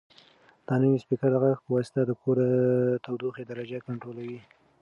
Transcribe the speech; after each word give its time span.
دا 0.67 0.73
نوی 0.81 1.01
سپیکر 1.03 1.29
د 1.33 1.35
غږ 1.43 1.57
په 1.63 1.69
واسطه 1.75 2.01
د 2.05 2.11
کور 2.21 2.37
د 2.43 2.51
تودوخې 3.03 3.43
درجه 3.45 3.79
کنټرولوي. 3.87 4.39